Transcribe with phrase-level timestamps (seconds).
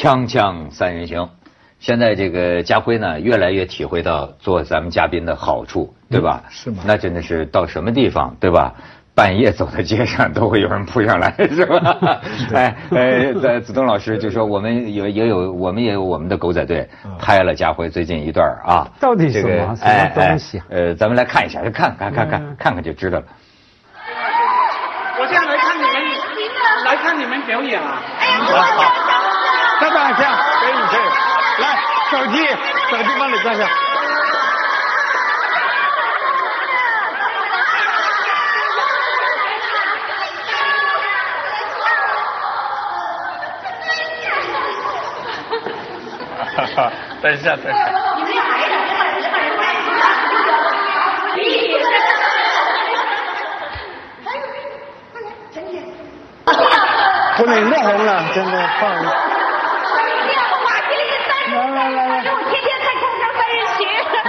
[0.00, 1.28] 锵锵三人行，
[1.78, 6.42] 现在这个家辉呢，越来越体会到做咱们嘉宾的好处，对吧？
[6.48, 8.72] 是吗那真的是到什么地方，对吧？
[9.14, 11.98] 半夜走在街上都会有人扑上来， 是吧？
[12.54, 23.24] 哎，呃，在子东老师就说我们也也有我们也有我们的狗仔队拍了家辉最近一段啊，到底这个什么什么哎哎东西啊呃，咱们来看一下，就看看看看嗯看看就知道了。
[25.20, 25.92] 我这样来看你们，
[26.86, 28.00] 来看你们表演啊！
[28.40, 29.19] 好好，
[29.80, 30.22] 再一下，
[30.60, 31.00] 可以可以。
[31.62, 31.64] 来，
[32.10, 32.46] 手机，
[32.90, 33.66] 手机帮你坐下。
[46.76, 46.92] 哈，
[47.22, 47.78] 等一下，等一下。
[48.16, 49.58] 你们孩子，人不。
[55.12, 55.32] 快来，
[55.70, 55.72] 前。
[57.38, 59.29] 不能不红了，真的，放。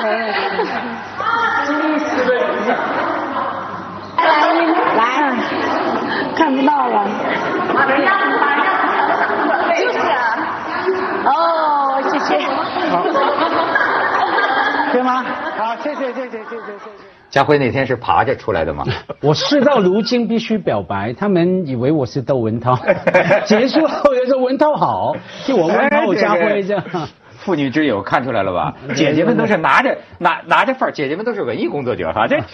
[0.02, 0.34] 来，
[6.36, 7.06] 看不到了，
[9.70, 10.00] 就是，
[11.26, 12.40] 哦，谢谢，
[12.90, 13.04] 好，
[14.92, 15.24] 对吗？
[15.58, 17.04] 好，谢谢，谢谢，谢谢，谢谢。
[17.30, 18.84] 家辉那天是爬着出来的吗？
[19.22, 22.78] 我事到如今必须表白，他们以为我是窦文涛。
[23.46, 25.16] 结束后也是说文涛好，
[25.46, 26.84] 就我问涛我家辉这样。
[27.44, 28.74] 妇女之友看出来了吧？
[28.96, 32.28] 姐姐们都是拿着拿拿着范儿，姐姐们都是文艺工作者哈。
[32.28, 32.40] 这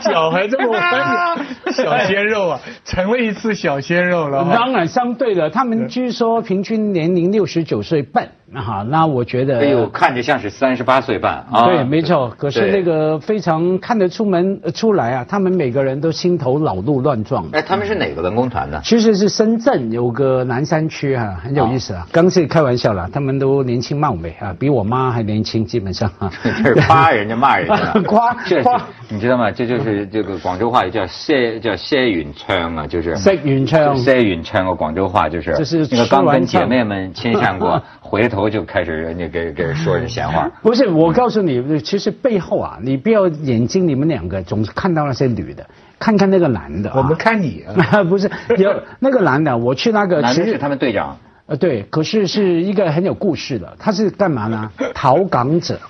[0.00, 1.38] 脚还这么弯，
[1.72, 4.52] 小鲜肉啊，成了一次小鲜肉了啊。
[4.54, 11.66] 当然相对的，他们据说平均年龄六十九岁半，哈，那我觉得，哎呦，看着像是三十八岁半啊。
[11.66, 12.32] 对，没错。
[12.38, 17.46] 可是那个非常看得出门呃出来啊，他们每个人都心头老路乱撞。
[17.52, 18.80] 哎，他们是哪个文工团呢？
[18.84, 22.06] 其实是深圳有个南山区哈、很有意思啊。
[22.10, 26.30] 刚是开玩笑啦，他们都年轻貌美啊，比我妈还年轻，基本上啊。
[26.42, 27.76] 这是夸人家骂人家
[28.06, 29.50] 夸夸你知道吗？
[29.50, 40.46] 这就是这个广州话叫谢叫谢允昌啊，就是谢允昌谢允昌个，广州话就是就是那个刚跟姐妹们亲善过， 回头就开始人家给给说人闲话。
[40.60, 45.66] 不是，我告诉你，其实背后啊，你不要眼睛，你们两个总是看到那些女的，
[45.98, 46.96] 看看那个男的、啊。
[46.98, 51.16] 我们看你啊， 不是有那个男的，我去那个 其实男的是他们队长，
[51.46, 54.70] 呃对，可是是一个很有故事的，他是干嘛呢？
[54.92, 55.80] 逃港者。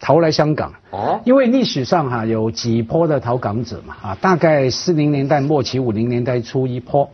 [0.00, 7.10] 逃来香港，哦因为历史上哈、有几波的逃港者嘛，啊，大概四零年代末期、五零年代初一波，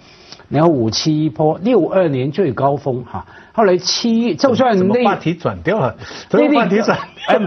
[0.48, 5.96] 然后五七一波，六二年最高峰哈、后来七就算那话题转掉了？
[6.28, 7.38] 怎那么话题转哎？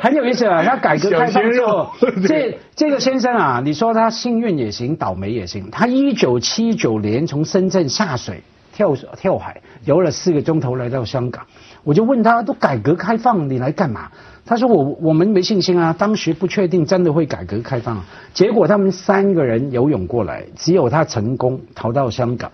[0.00, 0.62] 很有意思啊！
[0.62, 1.90] 他改革开放之后
[2.26, 5.68] 这这个先生啊，你说他幸运也行，倒霉也行。
[5.70, 8.42] 他一九七九年从深圳下水
[8.72, 11.44] 跳跳海，游了四个钟头来到香港。
[11.82, 14.08] 我就问他，都改革开放，你来干嘛？
[14.46, 18.04] 他说我我们没信心啊，当时不确定真的会改革开放。
[18.32, 22.52] 结果他们三个人游泳过来，只有他成功逃到香港，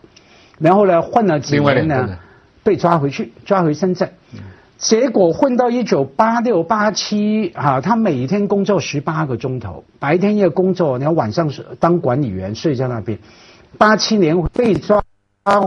[0.58, 2.18] 然后呢混了几年呢
[2.64, 4.10] 被抓回去，抓回深圳。
[4.78, 13.18] 结果混到一九八六八七啊，他每天工作十八个钟头，白天要工作，然后晚上是当管理员睡在那边。
[13.78, 15.00] 八七年被抓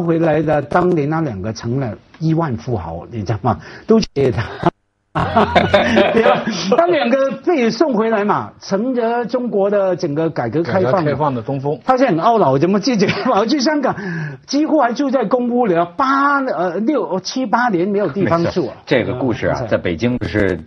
[0.05, 3.61] 回来的，当年那两个成了亿万富豪，你知道吗？
[3.87, 4.43] 都谢他。
[6.13, 6.43] 对吧？
[6.77, 11.79] 他两个被送回来嘛，乘着中国的整个改革开放嘛，革开放的东风。
[11.85, 13.95] 他现在很懊恼，怎么自己跑去香港，
[14.45, 18.75] 几乎还住在公屋里了，八呃六七八年没有地方住啊。
[18.85, 20.59] 这个故事啊，嗯在北京是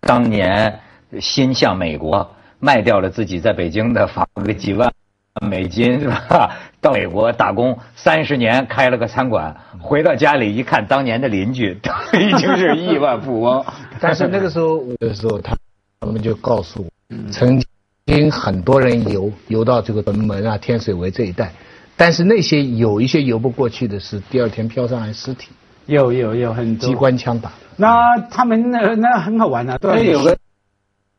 [0.00, 0.80] 当年
[1.20, 4.90] 心向美国，卖掉了自己在北京的房子几万
[5.40, 6.56] 美金 是吧？
[6.80, 13.64] 到美国打工三十年，开了个餐馆，回到家里一看，当年的邻居都 已经是亿万富翁。
[14.00, 15.56] 但是那个时候的时候，他
[16.00, 17.62] 他们就告诉我，曾
[18.06, 21.52] 经很多人游游到这个屯门啊、天水围这一带，
[21.96, 25.50] 但是那些有一些游不过去的是第二天飘上来尸体，
[25.86, 26.94] 有有有很多机。
[26.94, 27.56] 关枪打的。
[27.76, 30.36] 那他们那那很好玩啊，那对，有个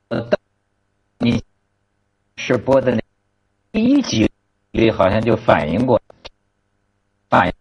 [0.09, 0.30] 呃，
[1.19, 1.42] 你
[2.36, 3.01] 是播的那
[3.74, 4.30] 第一集
[4.70, 6.00] 里好像就反映过，
[7.28, 7.54] 反映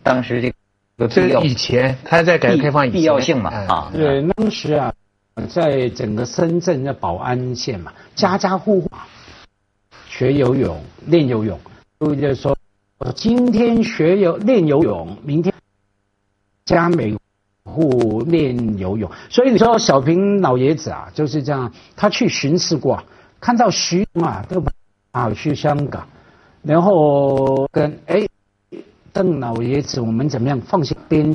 [0.00, 0.54] 当时这
[0.96, 3.90] 个这个以前他在改革开放以前必要性嘛哎啊。
[3.92, 4.94] 对，当时啊，
[5.48, 8.88] 在整个深圳的宝安县嘛，家家户户
[10.08, 11.58] 学游泳、练游泳，
[11.98, 12.56] 都就说
[13.16, 15.52] 今天学游练游泳，明天
[16.64, 17.12] 家每
[17.64, 19.10] 户练游泳。
[19.28, 23.02] 所以你说小平老爷子啊，就是这样，他去巡视过，
[23.40, 24.64] 看到徐啊都
[25.14, 26.04] 跑去香港，
[26.60, 28.26] 然后跟哎
[29.12, 31.32] 邓老爷子，我们怎么样放下边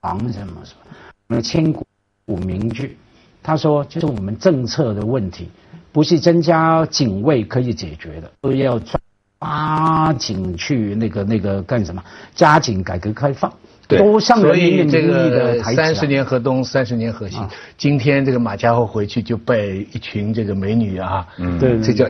[0.00, 0.90] 防什么什么，
[1.28, 1.86] 我们千古
[2.26, 2.98] 名句。
[3.40, 5.48] 他说，就是我们政策的问题，
[5.92, 12.02] 不是增加警卫可以解决的，都要抓紧去那个那个干什么？
[12.34, 13.52] 加紧改革开放，
[13.86, 17.38] 对都上所以这个三十年河东，三十年河西。
[17.76, 22.04] 今天这个马家辉回去就被一群这个美女啊，嗯对这叫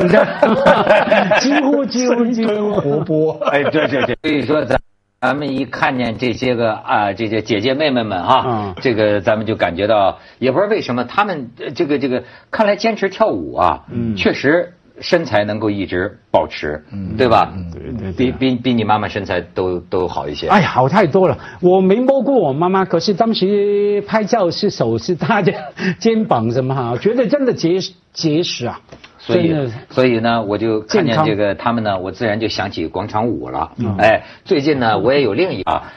[1.40, 3.32] 几乎几乎几乎活泼。
[3.50, 4.78] 哎，对对对，所以说咱
[5.20, 8.74] 咱们一看见这些个啊，这些姐姐妹妹们哈，嗯。
[8.80, 14.16] 这个咱们就感觉到，也不知道为什么他们呃这个这个，看来坚持跳舞啊，嗯。
[14.16, 16.82] 确实身材能够一直保持，
[17.16, 17.52] 对吧？
[17.72, 20.48] 对对对比比比你妈妈身材都都好一些。
[20.48, 21.38] 哎呀，好太多了。
[21.60, 25.52] 我没摸过我妈妈，可是当时拍照是手是搭着
[25.98, 28.80] 肩膀什么哈，觉得真的结实结实啊。
[29.18, 29.54] 所以
[29.88, 33.70] 所以呢，我就看见这个他们呢，我自然就想起广场舞了。
[33.78, 35.92] 嗯哎，最近呢，我也有另一个啊。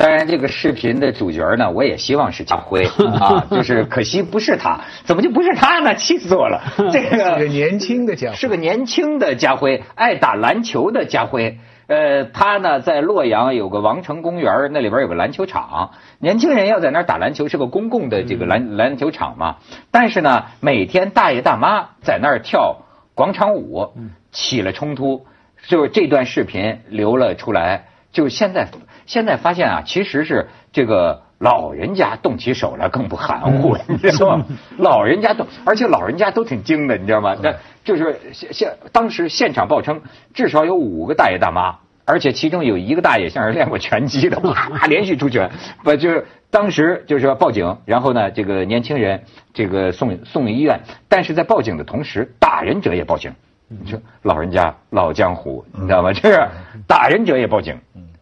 [0.00, 2.84] 当然，这个视频的主角呢，我也希望是家辉
[3.20, 5.94] 啊，就是可惜不是他，怎么就不是他呢？
[5.94, 6.62] 气死我了！
[6.90, 11.58] 这是个个年轻的家伙，是个年轻的家辉，爱打篮球的家辉。
[11.86, 19.56] 呃，他呢在洛阳有个王城公园，那里边有个篮球场，年轻人要在那儿打篮球，是个公共的这个篮、篮球场嘛。
[19.90, 23.92] 但是呢，每天大爷大妈在那儿跳广场舞，
[24.32, 25.26] 起了冲突，
[25.66, 27.84] 就是这段视频流了出来。
[28.12, 28.66] 就是现在，
[29.10, 34.44] 现在发现啊，其实是这个老人家动起手来更不含糊，你知道吗？
[34.78, 37.34] 老人家动，而且老人家都挺精的，你知道吗？
[37.42, 40.00] 那就是现现当时现场报称，
[40.32, 45.50] 至少有五个大爷大妈，而且其中有一个大爷像是练过拳击的，啪啪连续出拳，
[45.82, 50.78] 不就是当时就是说报警，然后呢，这个年轻人这个送送医院，
[51.08, 53.34] 但是在报警的同时，打人者也报警。
[53.66, 56.12] 你说老人家老江湖，你知道吗？
[56.12, 56.46] 这是
[56.86, 57.76] 打人者也报警。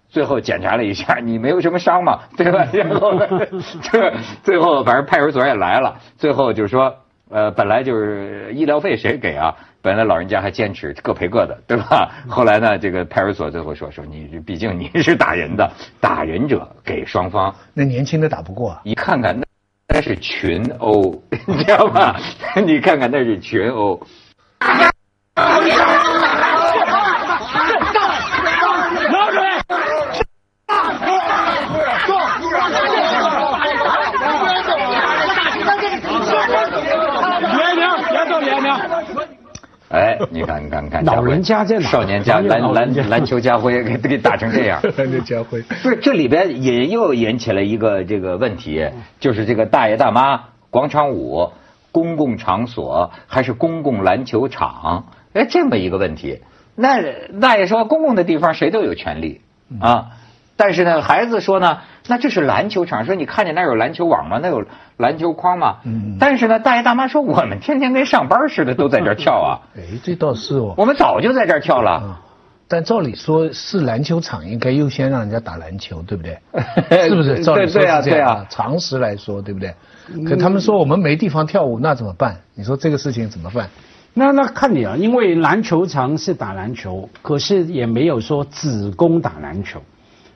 [0.08, 2.66] 最后检查了一下，你没有什么伤嘛， 对吧？
[2.72, 3.12] 然后
[3.82, 4.12] 这
[4.42, 6.94] 最后 反正派出所也来了，最后就是说，
[7.30, 9.54] 呃，本来就是医疗费谁给啊？
[9.80, 12.10] 本来老人家还坚持各赔各的，对吧？
[12.28, 15.70] 后来呢，这个派出所最后说说你毕竟你是打人的，
[16.00, 18.80] 打人者给双方那年轻的打不过啊。
[18.82, 19.46] 一看看那
[19.94, 22.16] 那是群殴，你知道吗？
[22.66, 24.00] 你看看那是群殴。
[37.48, 38.66] 别停，别动，别停。
[39.88, 44.80] 哎，你看，你看，你看，老人家在哪少年家篮篮篮球家辉给 给打成这样。
[44.96, 51.52] 那家辉，不是，这里边也又引起了一个这个问题，就是这个大爷大妈广场舞、
[51.90, 56.42] 公共场所还是公共篮球场，哎，这么一个问题。
[56.74, 57.00] 那
[57.40, 59.40] 大爷说，公共的地方谁都有权利
[59.80, 60.08] 啊，
[60.58, 61.78] 但是呢，孩子说呢，
[62.08, 64.40] 那这是篮球场，说你看见那儿有篮球网吗？
[64.42, 64.64] 那有
[64.96, 65.76] 篮球框吗？
[65.84, 70.74] 嗯但是呢，大爷大妈说，我们天天跟上班似的都在这儿跳啊， 哎，这倒是哦。
[70.76, 71.92] 我们早就在这儿跳了。
[71.92, 72.20] 啊，
[72.66, 76.36] 但照理说是篮球场应该优先让人家打篮球，对不对？
[77.08, 77.38] 是不是？
[77.44, 78.46] 照理说对啊，是这样对啊。
[78.50, 79.72] 常识来说，对不对？
[80.26, 82.36] 可他们说我们没地方跳舞，那怎么办？
[82.54, 83.68] 你说这个事情怎么办？
[84.14, 89.80] 那那看你啊，因为篮球场是打篮球，可是也没有说只供打篮球，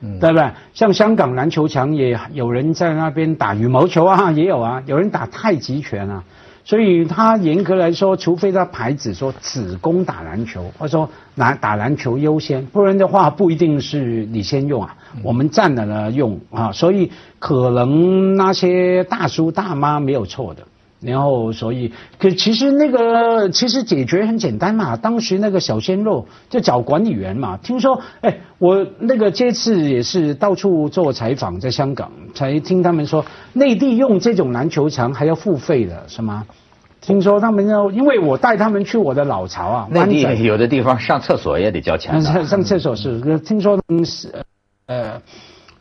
[0.03, 0.51] 嗯对不对？
[0.73, 6.23] 像香港篮球场也有人在那边打羽毛球啊， 也有啊，有人打太极拳啊。
[6.65, 20.63] 所以他严格来说，除非他牌子说只供打篮球，或者说拿打篮球优先，不然的话不一定是你先用啊，我们占了呢用啊，所以可能那些大叔大妈没有错的。
[21.03, 24.95] 然后，所以，可其实那个其实解决很简单嘛。
[24.95, 27.57] 当时那个小鲜肉就找管理员嘛。
[27.57, 36.45] 听说，哎，我那个这次也是到处做采访，在香港才听他们说，内地用这种篮球场还要付费的，是吗？
[37.01, 42.21] 听说他们要，因为我带他们去我的老巢啊，内地有的地方上厕所也得交钱的。
[42.21, 44.31] 上上厕所是，听说是
[44.85, 45.21] 呃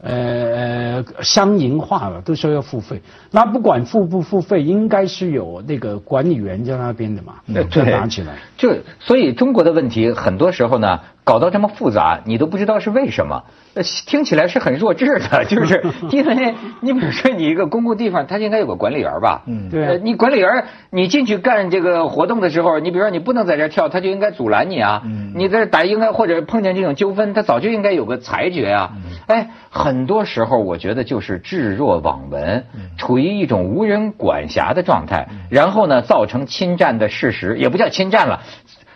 [0.02, 3.00] 呃呃商营化了，都说要付费。
[3.30, 8.37] 那不管付不付费，应该是有那个管理员在那边的嘛，对就对打起来。
[8.56, 13.45] 就所以中国的问题很多时候呢，搞到这么复杂，你都不知道是为什么。
[13.75, 19.43] 呃，听起来是很弱智的，就是 因为你比如说你一个公共地方，它应该有个管理员吧？
[19.47, 25.02] 嗯对你管理员你进去干这个活动的时候，你比如说你不能在这儿跳，他就应该阻拦你啊。
[25.05, 28.91] 嗯你在这儿打应该或者碰见这种纠纷，他早就应该有个裁决啊。
[29.26, 32.64] 哎，很多时候我觉得就是置若罔闻，
[32.99, 38.43] 处于一种无人管辖的状态，然后呢造成侵占的事实，也不叫侵占了。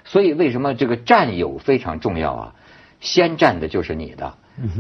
[0.07, 2.55] 所以为什么这个占有非常重要啊？
[2.99, 4.33] 先占的就是你的，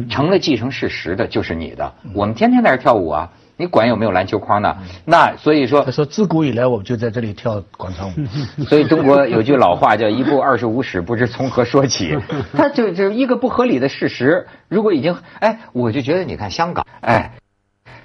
[0.09, 1.93] 成了既成事实的就是你的。
[2.15, 4.75] 我们天天在这跳舞啊，你管有没有篮球框呢？
[5.05, 8.13] 那所以说他，说自古以来我们就在这里跳广场舞。
[8.65, 12.19] 所以中国有句老话叫“一步二十五史，不知从何说起”。
[12.57, 17.33] 它就就一个不合理的事实，如果已经哎，我就觉得你看香港，哎，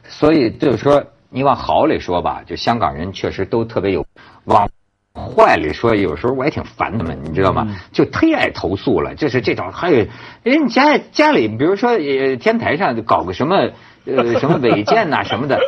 [0.03, 4.03] 所以就是说，你往好里说吧，就香港人确实都特别有；
[4.43, 4.69] 往
[5.13, 7.68] 坏里说，有时候我也挺烦他们，你知道吗？
[7.91, 9.72] 就忒爱投诉了，就是这种。
[9.72, 10.06] 还有
[10.44, 13.70] 人家家里，比如说呃天台上就搞个什么
[14.06, 15.60] 呃什么违建呐、 什么的，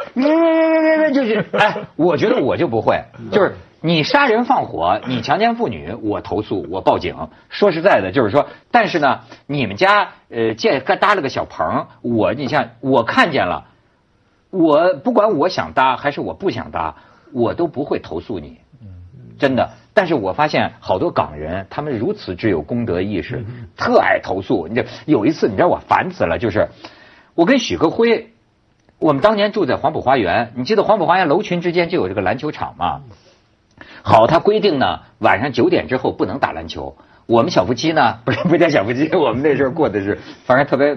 [1.13, 3.55] 就是哎，我觉得我就不会，就是。
[3.85, 7.27] 你杀人放火，你强奸妇女，我投诉，我报警。
[7.49, 13.65] 说实在的，就是说，但是呢，你们家呃建搭了个小棚，我你像我看见了，
[14.51, 16.95] 我不管我想搭还是我不想搭，
[17.33, 18.59] 我都不会投诉你，
[19.37, 19.71] 真的。
[19.93, 23.45] 但是我发现好多港人，他们如此之有公德意识，
[23.77, 24.67] 特爱投诉。
[24.67, 26.69] 你这有一次，你知道我烦死了，就是
[27.35, 28.31] 我跟许克辉，
[28.97, 33.01] 我们当年住在黄埔花园，你记得黄埔花园楼群之间就有这个篮球场吗？
[34.01, 36.97] 好，他规定呢，晚上九点之后不能打篮球。
[37.25, 40.93] 我们小夫妻呢，不是不叫小夫妻，我们那时候过的是，反正特别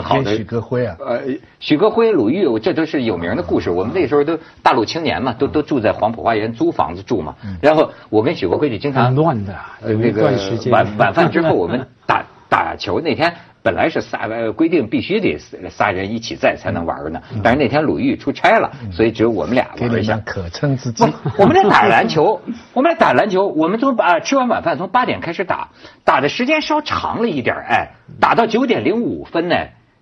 [0.00, 0.24] 好的。
[0.24, 1.20] 跟许戈辉啊，呃，
[1.58, 3.70] 许戈辉、鲁豫，这都是有名的故事。
[3.70, 7.34] 我们那时候都大陆青年嘛，都都住在黄埔花园租房子住嘛。
[7.60, 10.32] 然后我跟许戈辉就经常很乱的那个
[10.70, 13.32] 晚晚饭之后 我们打打球那天。
[13.62, 15.36] 本来是仨呃规定必须得
[15.68, 20.18] 仨人一起在才能玩呢，但是那天鲁豫出差了，所以只有我们俩给玩一下。
[20.24, 21.04] 可乘之机。，
[21.36, 22.40] 我们俩打篮球，
[22.72, 25.68] 我们俩打篮球，我们从把吃完晚饭从八点开始打，
[26.06, 29.56] 打的时间稍长了一点儿哎，打到九点零五分呢，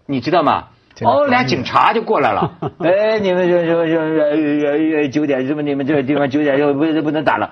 [0.07, 0.67] 你知道吗？
[1.03, 5.63] 哦，俩警察就过来了， 哎，你们这这这这九点什么？
[5.63, 7.51] 你们这个地方九点就不不能打了。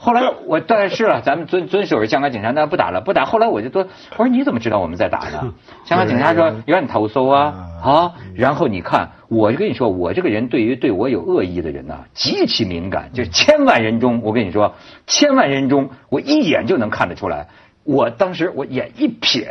[0.00, 3.24] 后来我当然是了，咱们遵遵守着香港警察，那不打了，不打。
[3.24, 5.52] 后来我就说，我说你怎么知道我们在打呢？
[5.84, 14.76] 香港警察说让你投诉啊，啊，然后你看，我就跟你说，我这个人对于对我有恶意的人呢、极其敏感，就是千万人中，我跟你说，
[15.08, 17.48] 千万人中，我一眼就能看得出来。
[17.82, 19.46] 我当时我眼一瞥，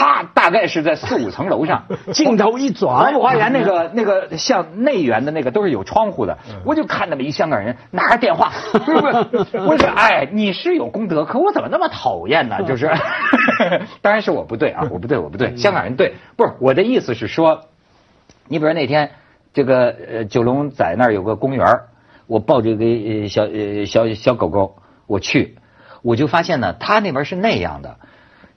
[0.00, 12.62] 啪，大概是在四五层楼上， 镜头一转黄埔花园那个那个像内园的那个都是有窗户的，我就看那么一香港人拿着电话， 不是不是，我说哎，你是有功德，可我怎么那么讨厌呢？
[12.62, 12.90] 就是，
[14.00, 17.66] 当然是我不对啊，我不对，我不对，香港人对，不是我的意思是说，
[18.48, 19.10] 你比如那天
[19.52, 21.88] 这个呃九龙仔那儿有个公园儿
[22.26, 22.84] 我抱着一个
[23.22, 24.76] 呃小呃小小狗狗，
[25.06, 25.58] 我去，
[26.02, 27.98] 我就发现呢，他那边是那样的。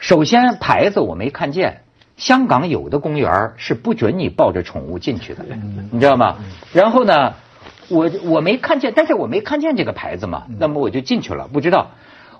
[0.03, 1.83] 首先牌子我没看见，
[2.17, 5.45] 香港有的公园是不准你抱着宠物进去的，
[5.91, 6.39] 你知道吗？
[6.74, 7.36] 然后呢，
[7.88, 11.91] 我我没看见，但是我没看见这个牌子嘛，那么我就进去了，不知道。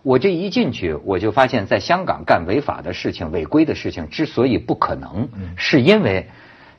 [0.01, 6.27] 我这一进去，我就发现，在香港干违法的事情、违规的事情之所以不可能，是因为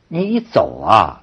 [0.08, 1.22] 你一走啊，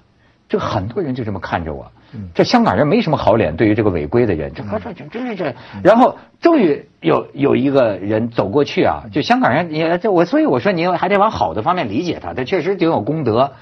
[0.50, 1.92] 这很多人就这么看着我。
[2.34, 5.56] 这香港人没什么好脸，对于这个违规的人，这这这真是这。
[5.84, 13.54] 然后终于有有一个人走过去啊，就香港人你这我，所以我说你还得往好的方面理解他，他确实挺有功德。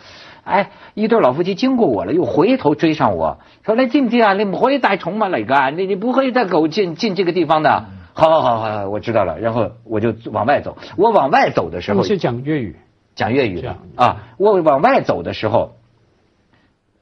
[0.43, 4.33] 哎，一对老夫妻经过我了，又回头追上我说：“你知唔知啊？
[4.33, 9.39] 你唔可以帶寵物嚟噶，你你不可以帶狗进进这个地方的。”好好好好，我知道了。
[9.39, 10.77] 然后我就往外走。
[10.97, 12.77] 我往外走的时候你是讲粤语，
[13.13, 15.75] 讲粤语的啊，我往外走的时候。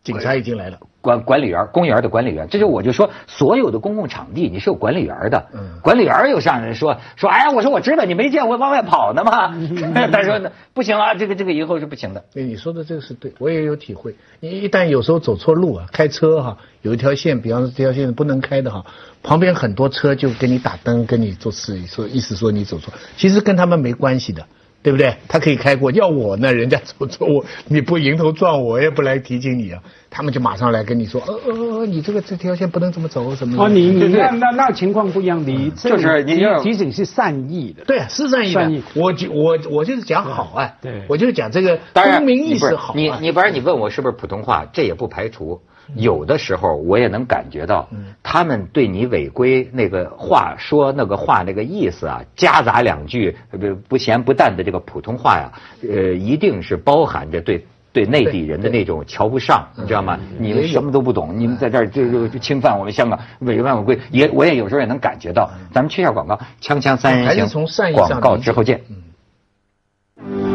[0.03, 0.79] 警察已经来了。
[1.07, 5.45] 管管理员，公园的管理员，这就我就说，所有的公共场地你是有管理员的。
[5.53, 9.55] 嗯管理员又上来说说，哎呀，我说我知道，你没见我往外跑呢吗？
[10.11, 12.25] 他说呢不行啊，这个这个以后是不行的。
[12.33, 14.15] 对，你说的这个是对，我也有体会。
[14.41, 18.85] 你一旦有时候走错路啊，开车哈、有一条线，比方说这条线不能开的哈，
[19.23, 24.45] 旁边很多车就给你打灯，跟你做示意，说意思说你走错，其实跟他们没关系的。
[24.83, 25.15] 对不对？
[25.27, 29.81] 他可以开过，要我呢，人家走错我，你不迎头撞我，我也不来提醒你啊。
[30.09, 33.63] 他们就马上来跟你说，呃呃呃，你这个这条线不能这么走，什么的。
[33.63, 38.61] 哦，你你那那那情况不一样，你这就是你要提醒是善意的，对，是善意的。
[38.61, 42.95] 善意我就我我就是讲好啊，对我就是讲这个，公民意识好、啊。
[42.95, 45.59] 你你不然你问我是不是普通话，这也不排除。
[45.95, 47.87] 有的时候我也能感觉到，
[48.21, 55.51] 他们对你违规那个话说那个话那个意思啊，夹杂两句呃不不咸不淡的这个普通话呀，
[55.81, 57.65] 呃，一定是包含着对。
[57.93, 60.19] 对内地人的那种瞧不上，你知道吗？
[60.37, 65.49] 你们什么都不懂，你们在这儿就就就侵犯我们香港违反我规，也我也有时候也能感觉到。
[65.73, 68.81] 咱们去一下广告，锵锵三人行，广告之后见。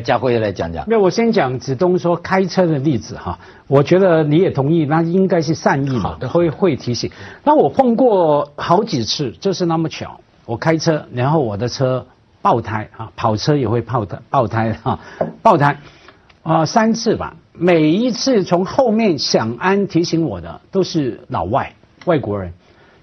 [0.00, 0.84] 呃，家辉来讲讲。
[0.88, 3.38] 那我先讲子东说开车的例子哈，
[3.68, 7.10] 我觉得你也同意，那应该是善意嘛，会会提醒。
[7.44, 12.06] 那我碰过好几次，就是那么巧，我开车，然后我的车
[12.40, 14.98] 爆胎啊，跑车也会爆胎爆胎哈，
[15.42, 15.78] 爆胎
[16.42, 21.74] 啊三次吧，每一次从后面想安提醒我的都是老外
[22.06, 22.54] 外国人，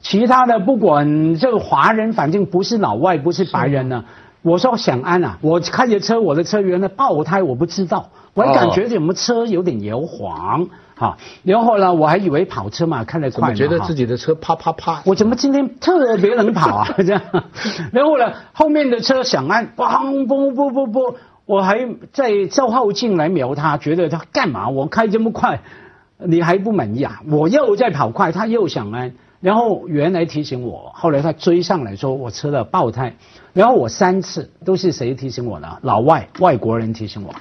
[0.01, 4.03] 其他的不管这个华人，反正不是老外，不是白人呢。
[4.47, 11.17] 我说想安啊，我开着车，我的车原来爆胎，我不知道，我还感觉怎么车有点摇晃哈。
[11.43, 15.01] 然后呢，我还以为跑车嘛，开得快嘛，觉得自己的车啪啪啪。
[15.05, 16.87] 我怎么今天特别能跑啊？
[16.97, 17.21] 这样，
[17.91, 24.69] 然后呢，后面的车想安，嘣嘣嘣嘣嘣，我还在照后镜来瞄他，觉得他干嘛？
[24.69, 25.59] 我开这么快，
[26.17, 27.21] 你还不满意啊？
[27.29, 29.13] 我又在跑快，他又想安。
[29.47, 33.13] 然后原来提醒我，后来他追上来说我吃了爆胎，
[33.53, 35.79] 然后我三次都是谁提醒我呢？
[35.83, 37.33] 老外外国人提醒我。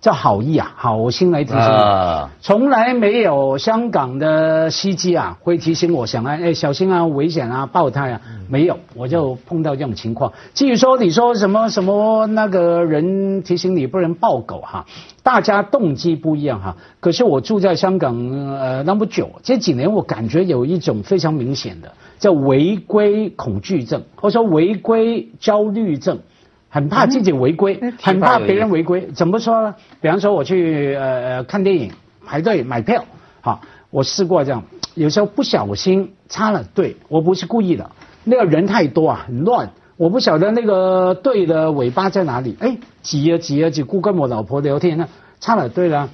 [0.00, 10.32] 叫好意啊，好心来提醒你，从来没有香港的司机啊会提醒我，想哎小心啊，危险啊，爆胎啊，没有，我就碰到这种情况。
[10.54, 14.86] 至于说你说什么什么那个人提醒你不能抱狗哈，
[15.22, 16.76] 大家动机不一样哈。
[17.00, 18.16] 可是我住在香港
[18.58, 26.20] 呃那么久，这几年我感觉有一种非常明显的叫违规恐惧症，或者说违规焦虑症。
[26.70, 29.08] 很怕自己违规，很怕别人违规。
[29.12, 29.74] 怎么说呢？
[30.00, 31.90] 比方说我去呃看电影
[32.24, 33.04] 排队买票，
[33.40, 34.62] 好，我试过这样，
[34.94, 37.90] 有时候不小心插了队，我不是故意的，
[38.22, 45.08] 那个人太多啊，很乱，我不晓得那个队的尾巴在哪里，哎，挤啊挤啊挤，顾跟我老婆聊天呢，
[45.40, 46.08] 插了队了，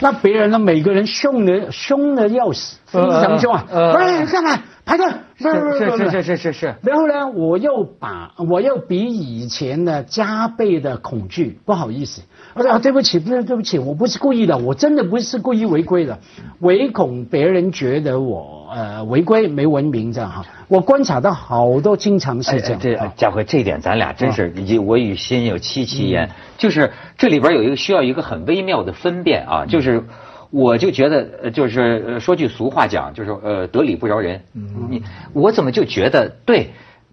[0.00, 4.62] 那别人呢，每个人凶的凶的要死，非常凶啊，喂，干嘛？
[4.84, 5.06] 排队，
[5.38, 6.74] 是是是是是是。
[6.82, 12.20] 然后呢，我又把我又比以前的加倍的恐惧，不好意思，
[12.54, 16.18] 我说对不起，不是对不起，我不是故意的，我真的不是故意违规的，
[16.60, 20.44] 唯恐别人觉得我呃违规没文明这样哈。
[20.68, 22.78] 我观察到好多经常是这样。
[22.80, 26.30] 这佳慧，这一点咱俩真是，我与心有戚戚焉。
[26.58, 30.04] 就是这里边有一个需要一个很微妙的分辨啊，就是。
[30.50, 34.42] 我就觉得，就是说句俗话讲，就是呃，得理不饶人。
[34.90, 35.02] 你
[35.32, 36.70] 我怎么就觉得对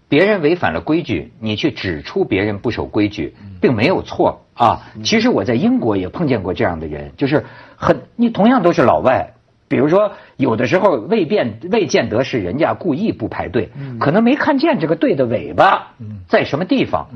[0.08, 4.92] 别人违反了规矩，你去指出别人不守规矩，并没有错啊。
[5.02, 7.44] 其实我在英国也碰见过这样的人，就是
[7.76, 9.32] 很你同样都是老外，
[9.68, 15.94] 比如说有的时候未变未见得是人家故意不排队，可能没看见这个队的尾巴
[16.28, 17.08] 在什么地方。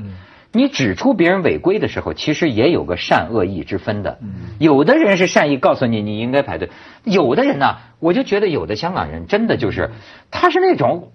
[0.53, 4.17] 你指出别人违规的时候，其实也有个善恶意之分的。
[4.59, 6.69] 有的人是善意告诉你你应该排队，
[7.03, 9.91] 有的人呢，我就觉得有的香港人真的就是，
[10.31, 11.11] 他是那种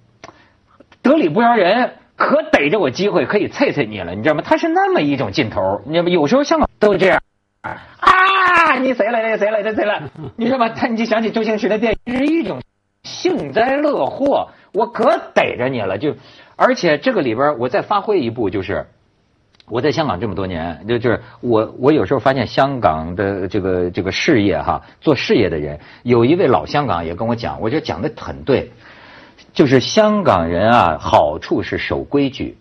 [1.03, 4.43] 得理不饶人，可逮着我机会可以啐啐你了，你知道吗？
[4.45, 6.11] 他是那么一种劲头，你知道吗？
[6.11, 7.21] 有时候香港都这样
[7.63, 9.39] 啊，你谁来了？
[9.39, 9.75] 谁来了？
[9.75, 10.11] 谁来了？
[10.37, 10.69] 你知道吗？
[10.69, 12.61] 他你就想起周星驰的电影，是一种
[13.03, 16.15] 幸灾乐祸，我可逮着你了，就
[16.55, 18.87] 而且这个里边我再发挥一步就是。
[19.69, 28.71] 我在香港这么多年，就就是我我有时候发现香港的这个这个事业哈，做事业的人，有一位老香港也跟我讲，我觉得讲的很对，
[29.55, 32.57] 就是香港人啊，好处是守规矩，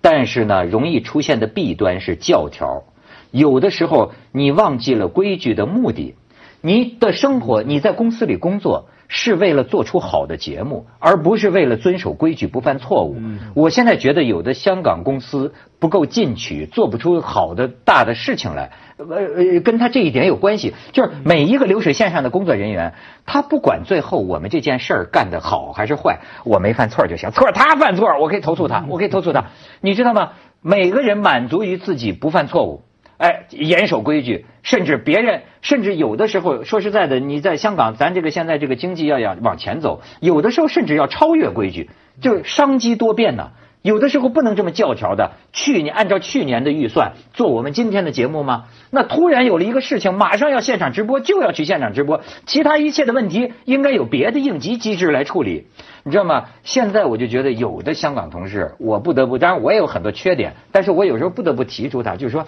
[0.00, 2.84] 但是呢，容易出现的弊端是教条，
[3.30, 6.14] 有的时候你忘记了规矩的目的，
[6.60, 8.88] 你的生活你在公司里工作。
[9.08, 13.16] 是为了做出好的节目，而不是为了遵守规矩不犯错误。
[13.54, 18.70] 我现在觉得有的香港公司不够进取，做不出好的大的事情来。
[18.96, 20.72] 呃呃，跟他这一点有关系。
[20.92, 22.94] 就是每一个流水线上的工作人员，
[23.26, 27.30] 他不管最后我们这件事儿干得好还是坏，我没犯错就行。
[27.32, 29.46] 错他犯错，我可以投诉他，我可以投诉他。
[29.80, 30.30] 你知道吗？
[30.62, 32.82] 每个人满足于自己不犯错误。
[33.16, 43.50] 哎，严守规矩，甚至别人，甚至有的时候，说实在的，你在香港，咱这个现在这个经济要要往前走，有的时候甚至要超越规矩，就商机多变呢。
[43.82, 45.32] 有的时候不能这么教条的。
[45.52, 48.64] 去年按照去年的预算做我们今天的节目吗？
[48.90, 55.66] 那突然有了一个事情，马上要现场直播，就要去现场直播，其他一切的问题应该有别的应急机制来处理，
[56.02, 56.46] 你知道吗？
[56.62, 62.46] 现在我就觉得有的香港同事，我不得不，当然我也有很多缺点，但是我有时候不得不提出他，就是说。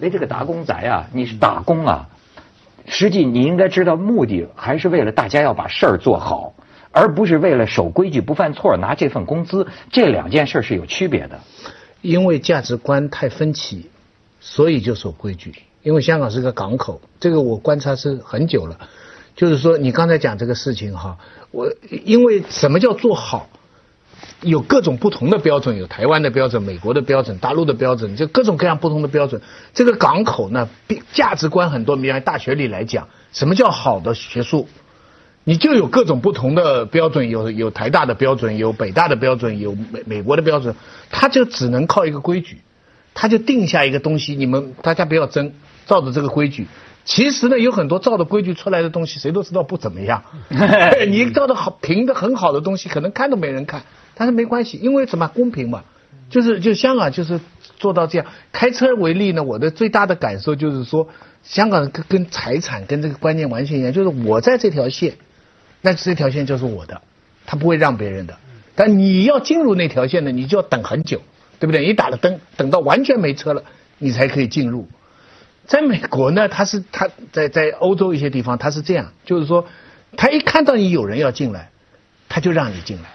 [0.00, 2.08] 为这个打工仔啊，你是打工啊，
[2.86, 6.54] 实际你应该知道目的还是为了大家要把事儿做好，
[6.92, 11.40] 而不是为了守规矩不犯错拿这份工资，这两件事是有区别的。
[12.00, 13.90] 因为价值观太分歧，
[14.40, 15.54] 所以就守规矩。
[15.82, 18.78] 因为香港是个港口，这个我观察是很久了。
[19.34, 21.18] 就是说，你刚才讲这个事情哈，
[21.50, 23.48] 我因为什么叫做好？
[24.42, 29.42] 有各种不同的标准，有台湾的标准、美国的标准、大陆的标准，就各种各样不同的标准。
[29.74, 30.68] 这个港口呢，
[31.12, 31.96] 价值观很多。
[31.96, 34.68] 比方大学里来讲，什么叫好的学术？
[35.44, 40.74] 你就有各种不同的标准，有 有台大的标准，有北大的标准，有美美国的标准，
[41.10, 42.60] 他就只能靠一个规矩，
[43.14, 45.52] 他就定下一个东西，你们大家不要争，
[45.86, 46.66] 照着这个规矩。
[47.08, 50.22] 其实呢，有很多照着规矩出来的东西，谁都知道不怎么样。
[51.08, 55.84] 你照的好评的很好的东西，可能看都没人看，但是没关系，因为什么公平嘛？
[56.28, 57.40] 就是就香港就是
[57.78, 58.26] 做到这样。
[58.52, 61.08] 开车为例呢，我的最大的感受就是说，
[61.42, 65.14] 香港跟跟财产跟这个观念完全一样，就是我在这条线。
[65.80, 67.00] 那这条线就是我的，
[67.46, 68.36] 他不会让别人的。
[68.74, 71.22] 但你要进入那条线呢，你就要等很久，
[71.58, 71.86] 对不对？
[71.86, 73.62] 你打了灯，等到完全没车了，
[73.96, 74.86] 你才可以进入。
[75.68, 79.66] 在美国呢，他是他在在欧洲一些地方他是这样，就是说，
[80.16, 81.70] 他一看到你有人要进来，
[82.28, 83.10] 他就让你进来。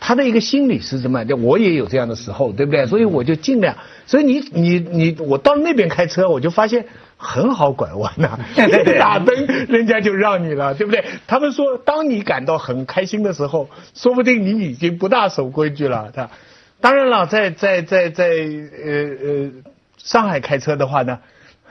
[0.00, 1.24] 他的一个心理是什么？
[1.24, 2.86] 就我也有这样的时候，对不对？
[2.86, 3.76] 所以我就尽量。
[4.06, 6.86] 所以你你你，我到那边开车，我就发现。
[7.20, 8.38] 很好拐弯呐，
[8.96, 11.04] 打灯人家就让你了，对不对？
[11.26, 16.12] 他们说，当你感到很开心的时候，说不定你已经不大守规矩了。
[16.14, 16.30] 他，
[16.80, 19.50] 当然了，在在在在呃呃
[19.96, 21.18] 上海开车的话呢，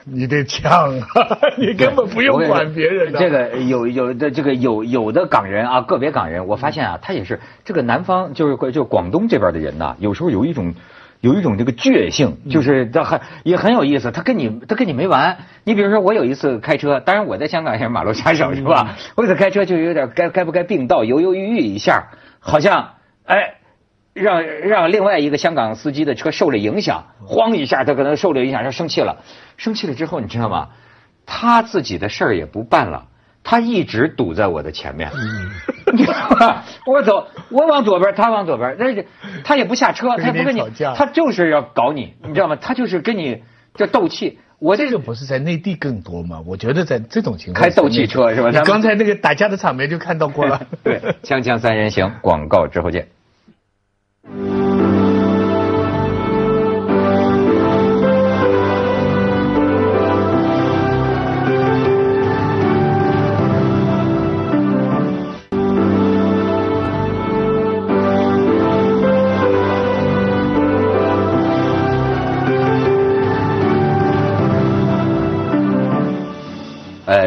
[0.10, 0.94] 你得呛，
[1.58, 3.20] 你根本不用管别人的。
[3.20, 10.74] 这个有有的这个有有的港人啊，个别港人，我发现啊，他也是这个南方就是就广东这边的人呐，有时候有一种。
[11.20, 15.40] 有一种这个倔性，就是他很也很有意思，他跟你他跟你没完。
[15.64, 18.96] 你比如说，我有一次开车，当然我在香港也是马路杀手是吧？
[19.16, 22.90] 我一次开车就有点该该不该并道，犹犹豫豫一下，好像
[23.26, 23.56] 哎，
[24.18, 29.18] 让让另外一个香港司机的车受了影响，慌一下，他可能受了影响，他生气了，
[29.58, 30.70] 生气了之后你知道吗？
[31.26, 33.08] 他自己的事儿也不办了。
[33.50, 35.10] 他一直堵在我的前面，
[36.86, 39.06] 我走，我往左边，他往左边，但是
[39.46, 40.62] 他也不下车，他也不跟你，
[40.98, 42.58] 他就是要搞你，你知道吗？
[42.60, 44.40] 他就是跟你这斗气。
[44.60, 46.44] 我这个不是在内地更多吗？
[46.46, 48.50] 我觉得在这种情况开斗气车是吧？
[48.50, 50.60] 你刚才那个打架的场面就看到过了。
[50.84, 53.08] 对，锵锵三人行，广告之后见。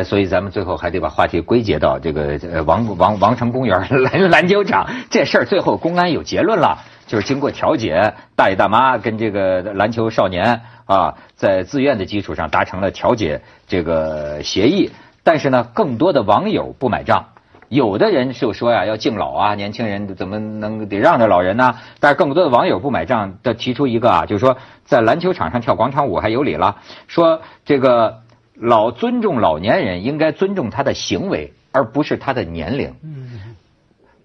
[0.05, 6.79] 所以咱们最后还得把话题归结到这个王王王城公园 篮篮球场这事儿，最后公安有结论了，
[7.11, 14.93] 就是经过调解，大爷大妈跟这个篮球少年啊，在自愿的基础上达成了调解这个协议，
[15.25, 17.31] 但是呢，更多的网友不买账，
[17.69, 21.75] 有的人就说呀要敬老啊，年轻人怎么能得让着老人呢？
[21.99, 26.77] 但是更多的网友不买账的提出一个啊，就是说在篮球场上跳广场舞还有理了，
[27.09, 28.21] 说这个。
[28.63, 32.95] 老尊重老年人，应该尊重他的行为，而不是他的年龄。
[33.03, 33.50] 嗯。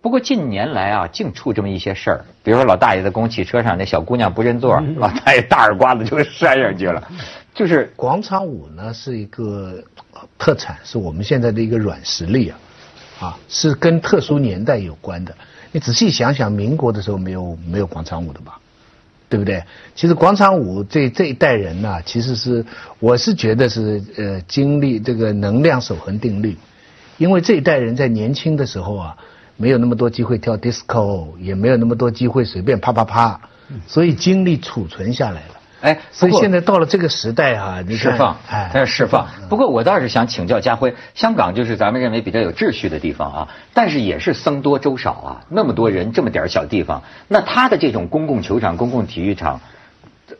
[0.05, 7.03] 不过近年来啊，净出这么一些事儿，比如说老大爷在公共汽车上，那小姑娘不认座，老大爷大耳刮子就扇上去了。
[7.55, 9.83] 就是广场舞呢，是一个
[10.37, 12.59] 特产，是我们现在的一个软实力啊，
[13.19, 15.35] 啊，是跟特殊年代有关的。
[15.71, 18.59] 你仔细想想，民国的时候没有没有广场舞的吧？
[19.27, 19.63] 对不对？
[19.95, 22.63] 其实广场舞这这一代人呢，其实是
[22.99, 26.55] 我是觉得是呃经历这个能量守恒定律，
[27.17, 29.17] 因为这一代人在年轻的时候啊，
[29.57, 33.39] 没有那么多机会跳 disco，也没有那么多机会随便啪啪啪，
[33.87, 35.55] 所以精力储存下来了。
[35.81, 39.27] 哎，所以现在到了这个时代哈，释放，哎，要释放。
[39.49, 49.61] 不过我倒是想请教家辉，香港就是咱们认为比较有秩序的地方啊，但是也是僧多粥少啊，那么多人，这么点小地方，那他的这种公共球场、公共体育场，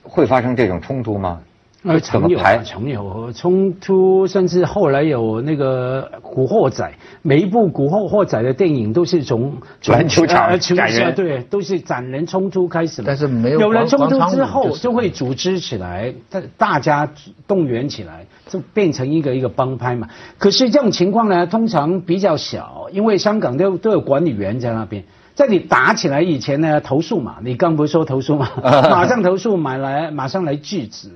[0.02, 1.42] 会发生这种冲突吗？
[1.86, 6.84] 呃，常有，常有冲突，甚至后来有那个《古惑仔》，
[7.22, 9.54] 每一部《古惑惑仔》的电影都是从
[9.86, 13.04] 篮球场斩人，对，都是斩人冲突开始。
[13.06, 17.08] 但是没有有了冲突之后，就会组织起来，大大家
[17.48, 20.10] 动员起来，就变成一个一个帮派嘛。
[20.40, 25.04] 可是这种情况呢，通常比较小，因为香港都都有管理员在那边，
[25.36, 31.10] 在你打起来以前呢，投诉嘛，你刚不是说投诉嘛， 马上投诉，买来马上来制止。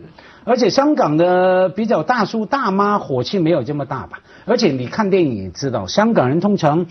[0.49, 4.19] 而且香港的比较大叔大妈火气没有这么大吧？
[4.47, 6.87] 而且你看电影也知道，香港人通常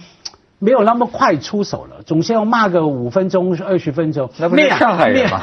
[0.61, 4.31] 没有那么快出手了，总是要骂个五分钟二十分钟。
[4.39, 5.43] 那不是上海人吗？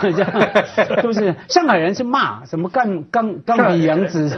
[1.04, 4.30] 都是上海人是骂什么干钢钢笔杨子，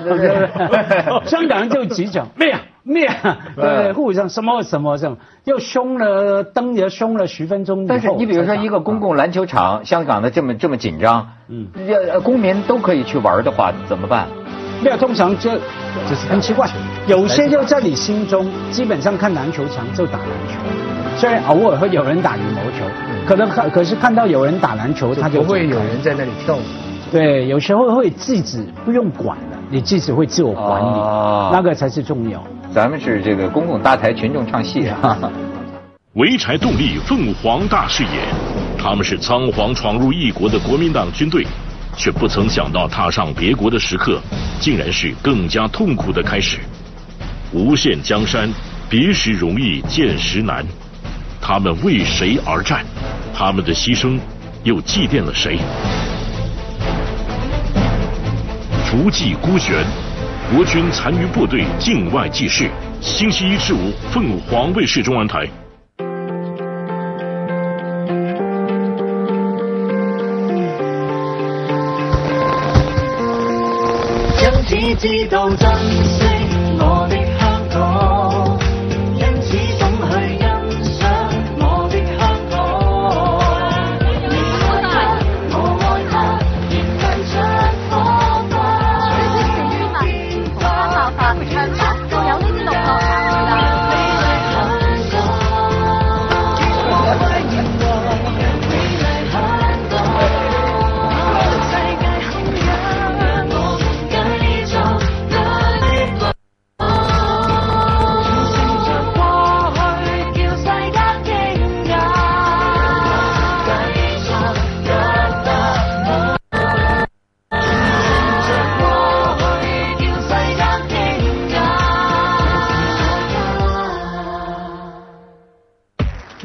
[1.25, 2.61] 香港人就急讲咩啊？
[2.87, 3.11] 面，
[3.55, 11.67] 对对，互相什么什么什么，又凶了，灯也凶了十分钟但是你比如说一个公共篮球场，香港的这么这么紧张，嗯，
[12.11, 14.27] 呃，公民都可以去玩的话，怎么办？
[14.83, 16.69] 没有，通常就就是很奇怪，
[17.07, 20.59] 有些就在你心中，基本上看篮球场就打篮球，
[21.17, 22.85] 虽然偶尔会有人打羽毛球，
[23.27, 26.61] 可能看可是看到有人打篮球，他就不会有人在那里跳舞。
[27.11, 31.49] 对，有时候会自己，不用管了，你自己会自我管理，哦。
[31.53, 32.43] 那个才是重要。
[32.77, 35.17] 咱们是这个公共搭台，群众唱戏啊。
[36.13, 38.21] 潍柴动力凤凰大视野，
[38.77, 41.43] 他们是仓皇闯入异国的国民党军队，
[41.95, 44.21] 却不曾想到踏上别国的时刻，
[44.59, 46.59] 竟然是更加痛苦的开始。
[47.51, 48.47] 无限江山，
[48.87, 50.63] 别时容易见时难。
[51.41, 52.85] 他们为谁而战？
[53.33, 54.19] 他们的牺牲
[54.63, 55.57] 又祭奠了谁？
[58.87, 59.83] 逐迹孤悬，
[60.49, 62.69] 国军残余部队境外记事。
[63.01, 65.45] 星期一至五，凤凰卫视中文台。
[74.39, 75.69] 因此知道珍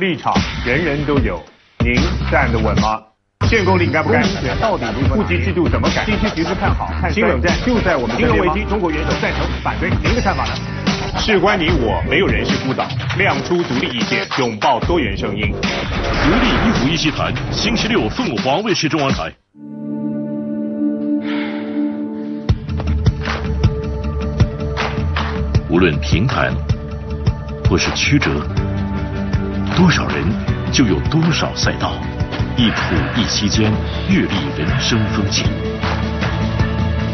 [0.03, 0.35] 立场
[0.67, 1.41] 人人都有，
[1.79, 1.95] 您
[2.29, 3.01] 站得稳吗？
[3.49, 4.21] 限购令该不该？
[4.61, 5.15] 到底如何？
[5.15, 6.05] 户籍制度怎么改？
[6.05, 10.57] 地区局势看好，看新冷战就在我们金融危机，中国元首赞成反对，您的看法呢？
[11.21, 12.85] 事关你我，没有人是孤岛，
[13.17, 15.53] 亮出独立意见，拥抱多元声音。
[15.53, 19.33] 独立一虎一席谈，星期六凤凰卫视中文台。
[25.71, 26.53] 无论平坦
[27.71, 28.31] 或是曲折，
[29.75, 30.25] 多少人
[30.71, 31.95] 就有多少赛道，
[32.57, 33.73] 一普一期间，
[34.09, 35.45] 阅历人生风景。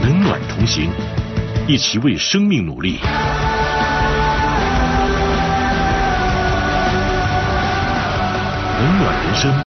[0.03, 0.91] 冷暖同行，
[1.67, 2.99] 一起为生命努力。
[8.79, 9.68] 冷暖人生。